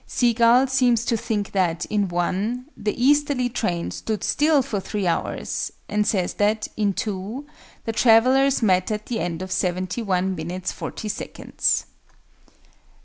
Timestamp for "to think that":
1.05-1.85